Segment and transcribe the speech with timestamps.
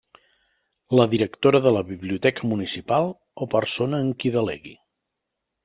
[0.99, 3.13] La Directora de la Biblioteca Municipal
[3.47, 4.77] o persona en qui delegui.